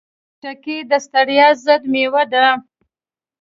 [0.39, 2.45] خټکی د ستړیا ضد مېوه ده.